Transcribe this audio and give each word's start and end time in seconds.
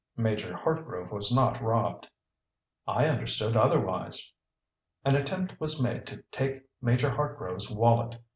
Major 0.17 0.51
Hartgrove 0.57 1.11
was 1.11 1.31
not 1.31 1.61
robbed." 1.61 2.07
"I 2.87 3.05
understood 3.05 3.55
otherwise." 3.55 4.33
"An 5.05 5.15
attempt 5.15 5.59
was 5.59 5.79
made 5.79 6.07
to 6.07 6.23
take 6.31 6.63
Major 6.81 7.11
Hartgrove's 7.11 7.69
wallet. 7.71 8.19